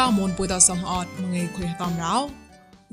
[0.00, 2.16] កមនពុយតសំអត់មងេខុយតំរោ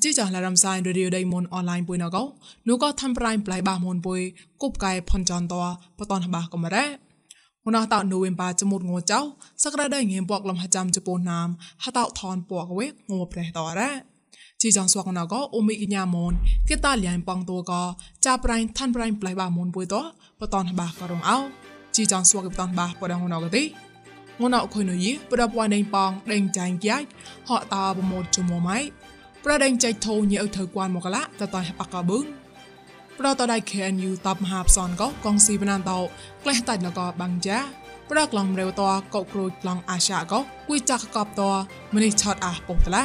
[0.04, 2.24] ជីចាឡារំសាយរឌីយដៃមនអនឡាញពុយណកោ
[2.68, 4.20] នោះក៏ធ្វើប្រៃប្លៃបាមនពុយ
[4.62, 5.56] គប់កាយផនចនត
[6.00, 6.86] បតនបាកំរ៉ា
[7.66, 9.20] មុនអតនូវិមបាចមុតងចៅ
[9.64, 11.48] សក្តាដៃងៀមពកលំហចាំជពូណាម
[11.84, 13.90] ហតថនពកវេងប្រេះតរ៉ា
[14.62, 16.34] ជីចងស្វកណកោអ៊ូមីកញ្ញាមន
[16.70, 17.82] គេតាលៀងបងតួក៏
[18.26, 19.96] ចាប្រៃឋានប្រៃប្លៃបាមនពុយត
[20.40, 21.38] បតនបាក៏រងអោ
[21.96, 23.87] ជីចងស្វកបតនបាបដងណកទី
[24.40, 27.08] ងួនអខុយនុយប្រពន្ធដេងប៉ងដេងចាញ់យ៉ាច់
[27.50, 28.78] ហកតាប្រមូតជុំម៉ៃ
[29.44, 32.26] ប្រដេងចៃធូញីអ៊ឺធ្វើគួនមកឡាតតៃបកកបឹង
[33.20, 36.00] ប្រតដៃ KNU តបមហាផ្សនកកងស៊ីបណានតោ
[36.44, 37.58] ក្លេះតៃណកបាំងចា
[38.10, 38.84] ប្រក្លងរាវត
[39.16, 41.42] កោក្រូចឡងអាសាកោគួយចាក់កបត
[41.94, 43.04] មនេះឆតអះពុកតឡា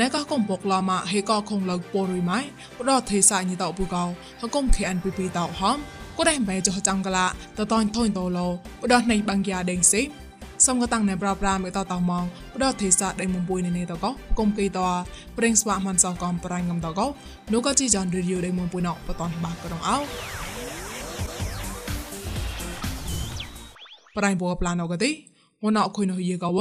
[0.00, 2.40] ណែកោកុំបុកឡាម៉ាហេកោខុងលើពរុយម៉ៃ
[2.78, 4.04] ប្រដទេសាញីតោពូកោ
[4.40, 5.76] ហកុំ KNPP តោហំ
[6.16, 8.48] ក៏ដែរបែចោះចាំងកឡាតតនធុញតោឡោ
[8.82, 10.02] ប្រដនៃបាំងយ៉ាដេងស៊ី
[10.66, 12.24] សំកតាំងណែប្រាប់ប្រាមើតតម៉ង
[12.54, 14.78] បដទេសាដៃមុំបុយណេណេតកោគុំគីត
[15.36, 17.06] ប្រេងស្វាមនសកំប្រាញ់ងំតកោ
[17.52, 19.96] នោះក៏ជីចានរីយូដៃមុំបុយណោបតនបាក្រងអោ
[24.16, 25.10] ប្រៃបោប្លានអកទេ
[25.64, 26.58] មណអខុយនោះយេកវ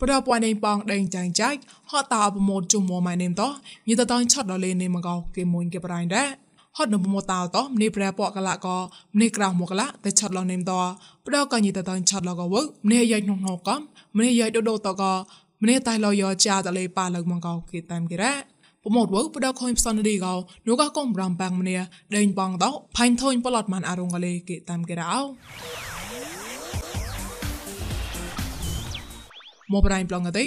[0.00, 1.58] ប្រដពួនដេងបងដេងចាញ់ចាច់
[1.90, 3.42] ហតតអបមោតជុំមម៉ៃនេមត
[3.88, 6.41] ញាតតតឆត់ដល់លេនេមកោគេមួយគេប្រៃដែរ
[6.76, 8.66] ហត់នបមតោតមនីប្រែពកលក
[9.14, 10.72] មនីក្រៅមកលតែឆាត់លនេមត
[11.26, 12.54] ប្រដកញីតតឆាត់លកវ
[12.86, 13.80] មនីយ៉ៃក្នុងនោះកំ
[14.16, 15.02] មនីយ៉ៃដូដូតក
[15.62, 18.32] ម្នីតៃលយចាតលេប៉ាលកមកោគេតាមគេរ៉ា
[18.82, 20.34] ប្រមោតវបដខុញផ្សនឌីកោ
[20.66, 21.76] នោះក៏កុំរំបាំងម្នា
[22.16, 25.14] ដេញបងតោផៃធុញប្លត់មិនអរងកលេគេតាមគេរ៉ោ
[29.72, 30.44] មកប្រៃប្លងកទេ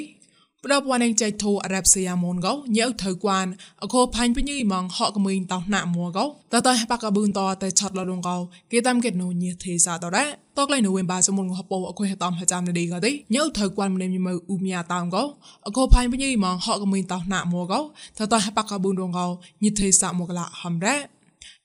[0.68, 3.46] ប្រដបវ៉ានចៃធូអារ៉ាប់សីយ៉ាមូនកោញើថៅគួន
[3.84, 8.36] អខោផាញ់ពញីម៉ងហកកមីងតោណាមួកោតតបកប៊ូនតតែឆាត់លរងកោ
[8.72, 10.26] គេតាមកេតនូញៀទេសាតរ៉ា
[10.58, 15.24] តកលៃនូវិញបាសមុនងហពោអខុយតំហចាំនឌីកទេញើថៅគួនម្នេមមើអ៊ូមយ៉ាតាមកោ
[15.68, 17.80] អខោផាញ់ពញីម៉ងហកកមីងតោណាមួកោ
[18.18, 19.26] តតបកប៊ូនរងកោ
[19.64, 20.96] ញៀទេសាមកឡាហំរ៉ា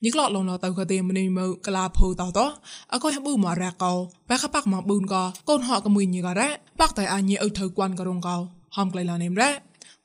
[0.03, 2.39] ញីក្លោឡងឡតៅកទេមនីមើកលាភូតត
[2.93, 3.93] អកុយប៊ូមរ៉ាកោ
[4.29, 9.51] បែខបាក់មកប៊ូនកោកូនហកកមួយញីករ៉ាបាក់តែអាញីអ៊ូថៅគួនកោរងកោ ហំក្លែឡានេមរ៉ា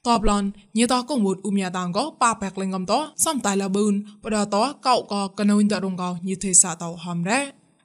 [0.07, 0.45] តបឡន
[0.77, 2.93] ញីតកងវូតអ៊ុំយ៉ាតាងកប៉ាបែកលេងកំត
[3.25, 3.95] សំតៃឡាប៊ូន
[4.25, 4.57] បដត
[4.87, 7.41] កោកកណូនតរងកោញីទេសាតោហំរ៉ា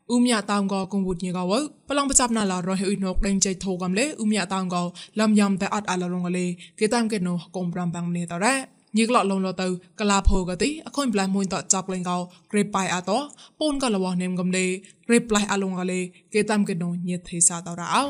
[0.10, 1.44] អ៊ុំយ៉ាតាងកកងវូតញីកោ
[1.90, 4.76] ប្លងបចាប់ណាឡារហុយណកដេញចៃធូកំលេអ៊ុំយ៉ាតាងក
[5.20, 6.46] លំយ៉ាំតែអត់អាឡរងលេ
[6.80, 8.56] គេតាមកេណូកុំប្រាំបាំងនេតរ៉ា
[8.98, 9.68] ញីក្លឡងលទៅ
[10.00, 12.18] កលាភោកទីអខុញប្លៃមួយតចាប់លេងកោ
[12.52, 13.12] ក្រេប៉ៃអាត
[13.60, 14.66] ពូនកលវនេមកំលេ
[15.08, 16.00] ក្រេប្លៃអាឡងកលេ
[16.34, 18.04] គេតាមកេណូញីទេសាតរ៉ាអោ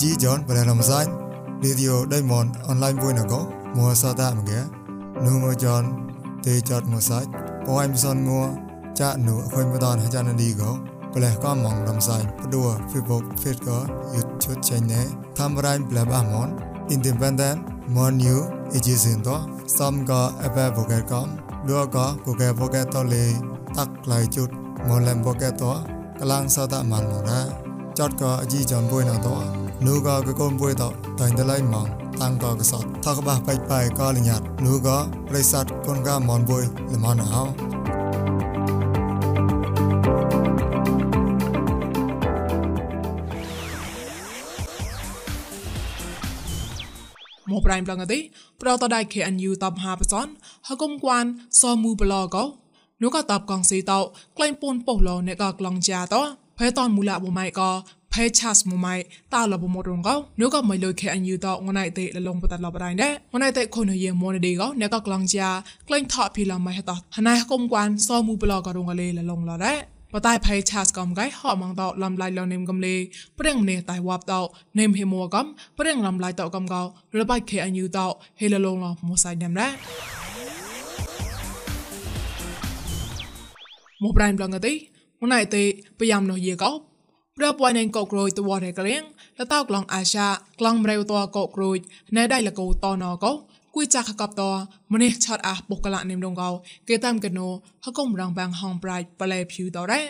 [0.00, 1.10] ជីយ៉នបលែនំសាញ់
[1.62, 3.34] រីឌីអូដេម៉ុនអនឡាញបុយណក
[3.76, 4.60] មួសាតាមកែ
[5.26, 5.82] នូមយ៉ន
[6.46, 7.28] ទេចតមួសាច់
[7.68, 8.42] អូអឹមសុនងួ
[9.00, 10.70] ចាក់នូអខុញបដនអាចារ្យនីកោ
[11.14, 13.78] ប្លែក៏មងរំសាយព្រោះ Facebook Fit ក៏
[14.14, 15.06] YouTube channel
[15.38, 16.48] តាមរៃប្លែបអាមន
[16.94, 17.58] Independent
[17.94, 18.38] Mon New
[18.76, 19.28] Agency ត
[19.78, 21.22] សំក៏ Apple Pocket ក៏
[21.68, 23.24] ដួក៏ Google Pocket តលេ
[23.76, 24.48] តាក់ខ្លៃជុត
[24.88, 25.64] Mon Lam Pocket ត
[26.20, 27.40] កលាំងសតមានមកណា
[27.98, 29.28] ចតក៏អជីចំបុយណត
[29.85, 30.89] นูก็กกนป่วยต่อ
[31.19, 31.87] ตันตะไลมอง
[32.21, 34.97] ตังก็กษัตทักบะไปไปก็ลิญาตนูก็
[35.29, 37.43] บริษัทคนก็มอนป่วยละมอนเอา
[47.49, 48.19] មកប្រៃប្លងទេ
[48.61, 50.27] ប្រតដៃ KNU តបហាបសន
[50.67, 51.25] ហកុំគួន
[51.61, 52.43] សមូបឡកោ
[53.01, 53.99] នោះក៏តបកងស៊ីតោ
[54.37, 56.21] ក្លែងពូនពុះលោអ្នកក៏ក្លងចាតោ
[56.57, 57.69] ភេតនមូលបុម៉ៃក៏
[58.14, 58.94] ផេឆាសមួយម៉ៃ
[59.34, 65.48] តាលបមរងកោនោះក៏មិនលុយខេអញយូតងណៃទេលលងបតឡបរៃណែងណៃទេខុនយេមនឌីកោអ្នកក៏ក្លងជា
[65.88, 66.92] ក្លែងថោភីឡមៃហត
[67.28, 69.74] ណៃគុំគួនសមូប្លកោរងកលេលលងឡរ៉ែ
[70.14, 72.94] បតៃផៃឆាសកំកៃហោម៉ងតោលំឡៃលនេមកំលេ
[73.38, 74.40] ព្រៀងនេះតៃវ៉ាប់តោ
[74.78, 75.46] នេមហេមួកំ
[75.78, 76.82] ព្រៀងលំឡៃតោកំកោ
[77.18, 78.06] លបៃខេអញយូតោ
[78.40, 79.68] ហេលលងឡមូសៃណាំរ៉ែ
[84.02, 84.72] មកប្រៃម្លងទេ
[85.22, 85.62] ងណៃទេ
[85.98, 86.91] ប្រយ៉ាំនោះយេកោ
[87.38, 89.02] ប្រពន្ធនឹងកោក្រូចតវរកលៀង
[89.38, 90.26] លតោក្លងអាសា
[90.60, 91.78] ក្លងមរេវតកោក្រូច
[92.16, 93.32] ណែដៃលកោតណកោ
[93.74, 94.42] គួយចាក់កបត
[94.92, 96.50] ម្នេះឆតអះបុកលៈនិមដងកោ
[96.88, 97.46] គេតាមកណូ
[97.84, 100.00] ហកុំរងបាំងហងប្រាច់ប្លែភីតរ៉េ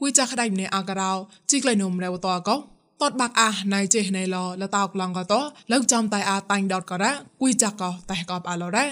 [0.00, 1.12] គួយចាក់ដៃម្នេះអាការោ
[1.50, 2.56] ជីក្លៃនុមរេវតកោ
[3.02, 5.34] តតបាក់អះណៃចេះណៃលលតោក្លងកោត
[5.72, 8.86] លើកចំតៃអាតាញ់ដតករ៉ាគួយចាក់កោតេះកបអាឡរ៉េ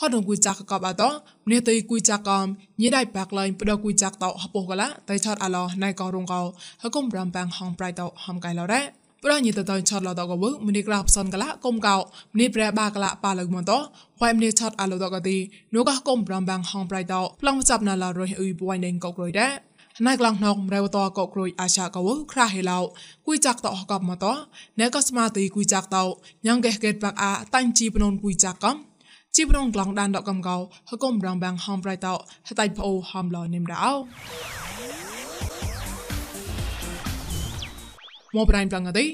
[0.00, 1.08] ហត់នឹងគួយចាក់កបអតោ
[1.46, 2.46] ម្នេះទៅគួយចាក់កំ
[2.80, 6.40] ញីដៃបាក់ឡៃផ្ដោគួយចាក់តោហពុះកលាតែឆតអាឡោណៃកោរងកោ
[6.82, 8.82] ហកុំរាំបាំងហងប្រៃតោហំកៃឡរ៉ា
[9.24, 11.96] ប្រញីតតឆតឡតកវម្នេះក្រាបសនកលាកុំកោ
[12.34, 13.78] ម្នេះប្រែបាកលាប៉ាលឹកមន្តោ
[14.20, 15.36] វ៉ៃម្នេះឆតអាឡោតកទី
[15.74, 19.52] នោះកោកុំរាំបាំងហងប្រៃតោប្លងចាប់ណាឡរយអ៊ីបវ៉ៃដេងកោក្រួយដែរ
[20.06, 22.78] ណៃក្លងណងរែវតកកក្រួយអាចាកវក្រាហេឡោ
[23.26, 24.24] គួយចាក់តអកបមត
[24.80, 25.96] ណែកស្មាទីគួយចាក់ត
[26.46, 28.87] ញ៉ងកេះកេតបាក់អាតាញ់ជីបណូនគួយចាក់កំ
[29.38, 30.56] ជីប្រងក្លងដានដកកំកោ
[30.90, 32.14] ហកុំរងបាំងហំប្រៃតោ
[32.48, 33.92] ហតៃប្អូហំឡោនិមរោ
[38.34, 39.04] មកប្រៃប្លងកដៃ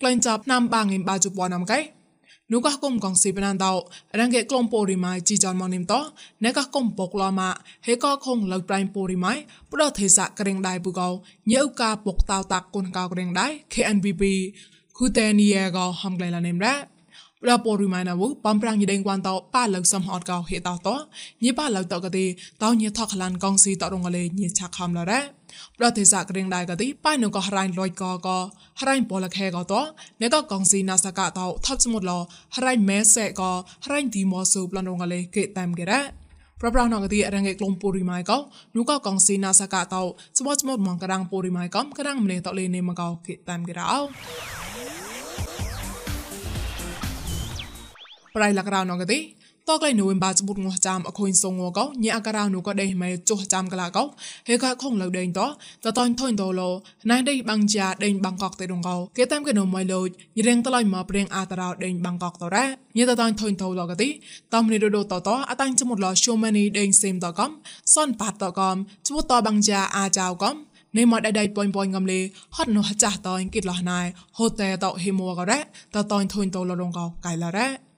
[0.00, 1.78] ក្លែងចាប់ណាំបាងងឹមបាជបណាំកៃ
[2.52, 3.72] នោះក៏គុំកងស៊ីបណានតោ
[4.18, 6.00] រងកេក្លងពូរីម៉ៃជីចនមកនិមតោ
[6.44, 7.50] ណែក៏គុំបកឡម៉ា
[7.86, 9.32] ហេក៏ខងលើប្រៃពូរីម៉ៃ
[9.72, 11.08] ប្រទេសៈក្រេងដៃពូកោ
[11.52, 14.22] ញើកាបកតោតាក់គុនកោក្រេងដៃ KNVP
[14.98, 16.74] គូតេនីយ៉ាកោហំក្លែងឡានិមរ៉ា
[17.42, 20.94] ប្រពរុម៉ៃណាវបំប្រាំងយីដេងវ៉ាន់តោប៉ាលឹងសំហតកោហេតោតោ
[21.44, 22.26] ញីប៉ាលឹងតកទី
[22.62, 25.20] តោញីថខ្លានកងស៊ីតរងលេញីឆាខំឡរ៉ា
[25.78, 28.28] ប្រទេសសាក្រៀងដែរកទីប៉ៃនឹងក៏ហរ៉ៃលួយកក
[28.80, 29.80] ហរ៉ៃបលខេកតោ
[30.20, 32.12] អ្នកក៏កងស៊ីណាសកតោថប់សមុទ្រឡ
[32.54, 33.42] ហរ៉ៃមេសេក
[33.84, 36.00] ហរ៉ៃទីម៉ូសូប្លនរងលេគេតាមគេរ៉ា
[36.60, 38.36] ប្រប្រងណងទីរងឯក្លងពូរីម៉ៃកោ
[38.76, 40.02] នោះក៏កងស៊ីណាសកតោ
[40.38, 44.69] ស្មោះស្មោះមកកដាំងពូរីម៉ៃកំកដាំងម្នេះតលេនេមកោគេតាមគេរ៉ោ
[48.34, 49.20] ប្រៃលករៅនងទេ
[49.68, 54.04] តក្លៃនូវិនបាចបុតងោះចាំអខុញសងងកោញ៉ាការៅនូក៏ដេះមេចុះចាំកលាកោ
[54.48, 55.40] ហេកាខុងលៅដេងត
[55.84, 56.70] តតនថុញតឡូ
[57.10, 62.64] ណៃដេបាំងជាដេងបាំងកកទេដងកោគេតាមកេនុមៃលូចញរៀងតឡៃមកព្រៀងអាតារោដេងបាំងកកតរ៉ា
[62.96, 64.08] ញ៉ាតតនថុញតឡូកទី
[64.54, 67.50] តំនីដូដូតតអតាញ់ចមុតឡោឈូម៉ានីដេងសេមតកំ
[67.94, 68.76] សនបាតតកំ
[69.08, 70.56] ជួតតបាំងជាអាចៅកំ
[70.96, 72.20] នេះមកដៃដៃប៉ុញប៉ុញកំលេ
[72.56, 74.00] ហត់នោះចាស់តអ៊ីងគិតឡោះណៃ
[74.38, 77.89] ហូតេតហេមួករ៉ាតតនថុញតឡូដងកោកៃឡរ៉ា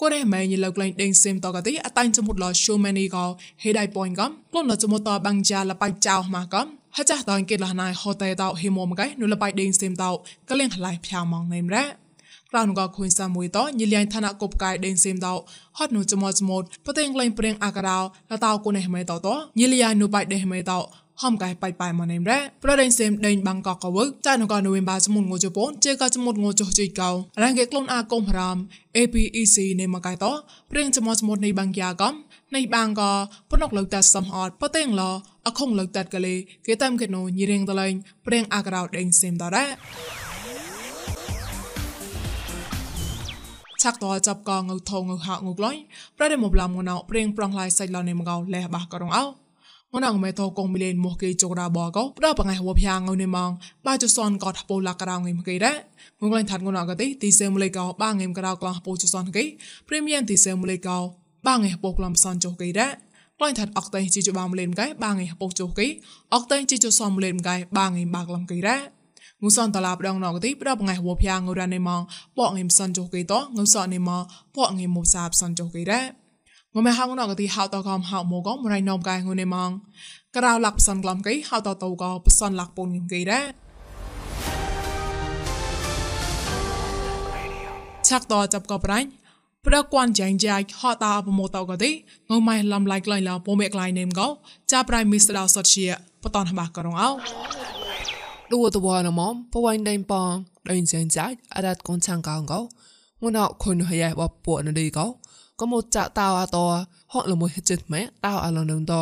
[0.00, 3.24] គាត់ឯម៉ែញីលោកលែងដេងសេមតកទីអតាញ់ចមុតលឈូម៉ានីកោ
[3.62, 6.66] ហេដៃប៉ងកំក្លនលចមុតតបាំងជាលបាយចៅម៉ាកំ
[6.96, 10.10] ហចាតងគេលះណៃហតេតោហេមមកៃនុលបាយដេងសេមតោ
[10.48, 11.84] កលៀងខ្លៃផ្យ៉ាម៉ងណេមរ៉ា
[12.50, 15.34] ក្រៅនងខុញសាមួយតញិលៀងឋានៈកបកាយដេងសេមតោ
[15.78, 18.02] ហត់នុចមុតចមុតប្រតេងលែងព្រៀងអាការោល
[18.44, 19.28] តោគុណហេមេតោត
[19.58, 20.78] ញិលៀងនុបាយដេងហេមេតោ
[21.22, 27.10] ហំកែបាយបាយមកណេមរ៉េប្រដេញសេមដេញបាំងកកកវើចានកនវេមបាសមុនងូជប៉ុនជេកចមុតងូចជ័យកោ
[27.42, 28.56] រ៉ាងគេក្លូនអាកុំរាម
[28.96, 30.24] APEC ណេមកែត
[30.70, 32.14] ព្រៀងចមោចមុតនៃបាំងយ៉ាកំ
[32.54, 33.02] នៃបាំងក
[33.50, 35.02] ប៉ុនអកលើតាសំអត់ប៉តេងឡ
[35.46, 36.34] អខុងលើតាកលេ
[36.66, 37.94] គេតាមគេណូញីរៀងតឡែង
[38.26, 39.64] ព្រៀងអាករោដេញសេមតរ៉េ
[43.82, 45.76] ឆាក់តចាប់កងងើថងងើហៅងើក្លុយ
[46.16, 49.45] ប្រដេមបឡាមងណៅព្រៀងប្រងឡាយសៃឡនេមកោលេះបះករងអោ
[49.96, 53.50] ងនងមេតកងមីលេនមកគេចកដាបកោប្របងៃហវភៀងងនេម៉ង
[53.86, 55.76] បាចសនកតពូលាករងងមគេដែរ
[56.20, 59.44] ងងលែងថាត់ងនកទេទីសេមលេកោបាងងក្រៅក្លោះពូចសនគេ
[59.88, 60.98] ព្រីមៀមទីសេមលេកោ
[61.46, 62.92] បាងងពូក្លំសនចុគេដែរ
[63.38, 65.86] ក្លែងថាត់អកតេជីជបាមលេនកែបាងងពូចុគេ
[66.34, 68.80] អកតេជីជសំលេនកែបាងងបាក្លំគេដែរ
[69.42, 72.02] ងូសនតឡាបដងណកទីប្របងៃហវភៀងងរ៉ានេម៉ង
[72.36, 74.20] ពកងមសនចុគេតងូសននេម៉
[74.56, 76.25] ពកងមមសាបសនចុគេដែរ
[76.76, 79.70] ងមេហងណកទីហៅតកំហៅមកមរៃណំកែងនេម៉ង
[80.36, 83.44] ក្រៅលាក់ផ្សនក្លំកៃហៅតតកផ្សនលាក់ពូនងគេដែរ
[88.08, 89.08] ឆាក់តចាប់កបរ៉ាញ់
[89.66, 91.90] ប្រគួនចាញ់ចាយហតតាប្រមតកទេ
[92.30, 94.28] ងម៉ៃលំឡៃក្លែងឡាពមេក្លែងនេមកោ
[94.72, 95.86] ចាប្រៃមីស្ដៅសតជា
[96.22, 97.10] បតនបាករងអោ
[98.52, 99.20] ឌូតវណម
[99.52, 100.32] ពវៃដេងប៉ង
[100.70, 105.06] ដេងចាញ់ចាយអរ៉ាត់កូនឆាងកោងកោងួនអខុនហយ៉ាបពពួកនឌីកោ
[105.60, 106.58] ក៏មកចាក់តៅអត
[107.12, 108.94] ហក់លមួយចិត្តម៉ែតៅអឡនងត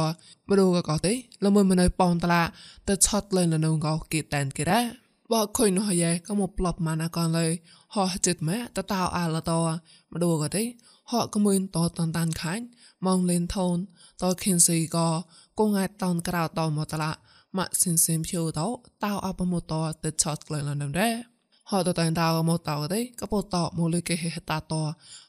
[0.48, 1.12] បរូក៏កោទេ
[1.44, 2.42] លមួយមិននៅប៉ងតឡា
[2.88, 4.84] ទៅឆត់លេងលនងកោគេតែនគេដែរ
[5.32, 7.46] បើខុយនោះយ៉ែក៏មកប្លប់ម៉ាណាកនលើ
[7.94, 9.52] ហក់ចិត្តម៉ែតតៅអឡត
[10.12, 10.62] បរូក៏ទេ
[11.12, 12.64] ហក់ក៏មួយតតតានខាញ់
[13.06, 13.76] ម៉ងលេនថូន
[14.22, 15.08] តខិនស៊ីក៏
[15.58, 17.10] គងអាចតនក្រៅតមកតឡា
[17.58, 18.60] ម៉ាក់សិនសិមភូត
[19.04, 19.72] តៅអបមកត
[20.04, 21.14] ទៅឆត់លេងលនងដែរ
[21.70, 24.74] ហត់តតែតៅមកតៅទេក៏ពោតមកលើគេហេតាត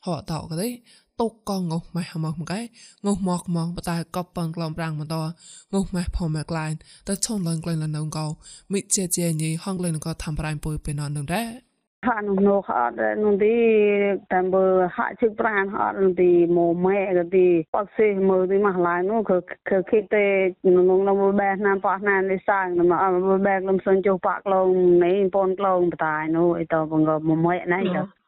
[0.06, 0.70] ហត់តៅក៏ទេ
[1.22, 5.16] តុកកងងម៉ែហមកមកឯងមកមកបតាកបបងក្លំប្រាំងមកត
[5.82, 6.72] ងម៉ែផមក្លែង
[7.08, 8.26] តឈុនលងក្លែងលនងកោ
[8.74, 11.76] មិជាជាញីហងក្លែងក៏ធ្វើប្រៃពុយពេលននឹងដែរ
[12.08, 13.56] ហាននោះអត់នោះទី
[14.34, 14.66] តាមបើ
[14.98, 19.38] ហាក់ជឹកប្រានអត់នោះទីមកម៉ែក៏ទីបកសេមើលទីមកឡាយនោះគឺ
[19.70, 20.26] គឺគិតទេ
[20.64, 24.68] ក្នុងនោះបែណាប៉ះណានេះសាងមកអមបែកលំសិនចុះប៉ក្លង
[25.06, 27.56] នេះពនក្លងបតាយនោះអីតបងក៏មកម៉ែ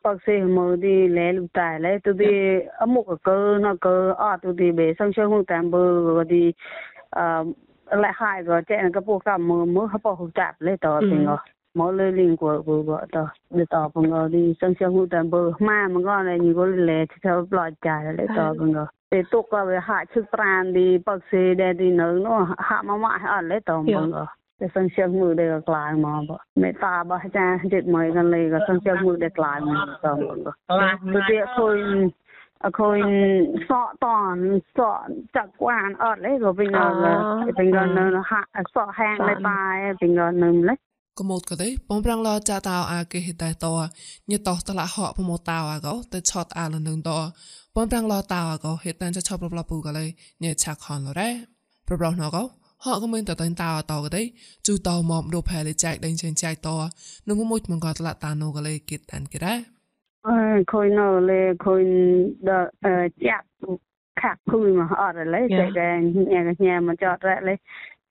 [0.08, 3.76] bác sĩ mổ đi lấy lục tài lấy tôi đi ở một cái cơ nó
[3.82, 6.54] cơ à tôi đi về xong xong không tạm bơ rồi đi
[7.10, 7.44] à
[7.86, 11.00] lại hai rồi chạy là cái bộ cảm mơ mơ hấp hấp chạp lấy tờ
[11.02, 11.38] tiền rồi
[11.74, 15.10] mỏ lơi liền của của vợ tờ để tờ bằng rồi đi xong xong không
[15.10, 18.54] tạm bơ mà mà con này nhiều cái lệ thì theo loại trả lấy tờ
[18.54, 22.24] bằng rồi để tôi có về hạ chức tran đi bác sĩ để đi nướng
[22.24, 24.26] nó hạ mà mãi ở lấy tờ bằng rồi
[24.62, 29.94] संशय मुळदेव कळाय मग मेता बहचा जे मय गन ले ग संशय मुळदेव कळाय मग
[30.04, 30.16] तो
[31.12, 32.08] मग ते खोय
[32.74, 33.02] खोय
[33.70, 36.90] सọ tòn sọ chặt quan ở lấy rồi bình ngờ
[37.58, 38.44] bình ngờ nó hạ
[38.76, 40.76] sọ hang lấy bài bình ngờ nó lấy
[41.20, 43.72] កុំតក៏ទេបំប្រាំងឡចាតោអាគេហេតតោ
[44.32, 47.18] ញតោតលហោបំតោអាកោទៅឆតអាលនឹងតោ
[47.76, 50.06] បំប្រាំងឡតោអាកោហេតតានចឆប់លបលពូក៏លេ
[50.44, 51.30] ញឆាខនលរ៉េ
[51.88, 52.44] ប្របោះណកោ
[52.84, 54.24] ហកក៏មិនតតតោតោក៏ទេ
[54.68, 56.70] ជូតោមកដូផែលេចែកដេញចេញចែកត
[57.28, 59.60] នឹងមួយមកក៏តឡាតានោក៏លេគិតតានគេដែរ
[60.28, 60.40] អើ
[60.72, 61.86] ខូននៅលេខូន
[62.50, 62.52] ដ
[63.28, 63.46] ចាក់
[64.22, 65.90] ខាក់គូមកអត់លេតែតែ
[66.32, 67.56] ញ៉ាញ៉ាមកចតរ៉លេ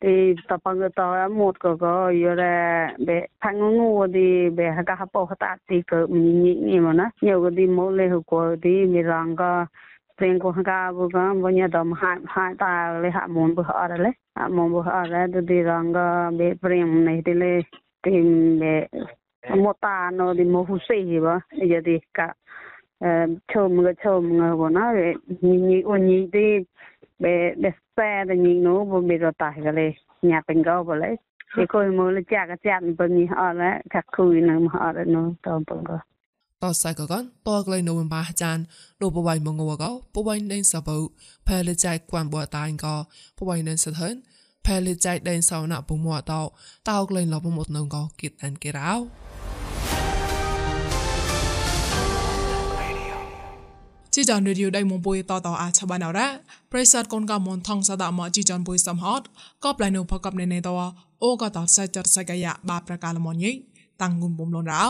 [0.01, 4.71] thì tập bằng cái tao một cái cái giờ là bé thằng ngu thì bé
[4.71, 7.91] hay cả bộ hạt thì cái mình nhị nhị mà nó nhiều cái đi mua
[7.91, 9.65] lấy hộp thì mình rằng cái
[10.21, 13.63] tiền của cả bố con bố nhà đồng hai hai ta lấy hạ muốn bữa
[13.69, 17.35] ở đấy hạ muốn bữa ở đấy tôi đi rằng cái bé tiền này thì
[17.35, 17.63] lấy
[18.03, 18.87] tìm bé
[19.57, 22.35] một ta nó thì một hút xì gì bơ giờ thì cả
[23.55, 24.93] chôm người chôm người của nó
[25.41, 26.65] nhị nhị ôn nhị đi
[27.19, 30.85] bé bé xe thì nhị nó bố bị rồi tải cái này nhà bên gấu
[30.85, 31.17] bố lấy
[31.57, 34.81] thì coi mua lấy chả cái chả bên nhị ở đấy các khu này mà
[34.81, 35.99] ở đấy nó tôm bông cơ
[36.63, 38.59] តសៃកកនតក្លែងនៅបាចាន
[39.03, 40.97] ដូបវៃមងវកោបវៃណេនសបោ
[41.47, 42.95] ផែលចៃគួនបួតាញ់កោ
[43.39, 44.15] បវៃណេនសថន
[44.67, 46.41] ផែលចៃដេនសោណាពុមួតោ
[46.89, 48.93] តោក្លែងលបមុតនងកោគិតអានគេរោ
[54.15, 56.29] ជីចនរីឌីអូដៃមុំពុយតតអាឆបានអរ៉ា
[56.73, 59.21] ប្រិស័តកូនកមនថងសដាមកជីចនពុយសំហត
[59.65, 60.69] ក៏ប្លែនុផកបណេណេត
[61.25, 63.51] អូក៏តសៃចតសៃកាយបាប្រកាលមញី
[64.03, 64.85] តាំងងុំបំលនរោ